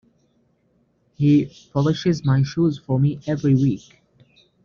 He 1.13 1.53
polishes 1.73 2.25
my 2.25 2.41
shoes 2.41 2.79
for 2.79 2.99
me 2.99 3.19
every 3.27 3.53
week. 3.53 4.01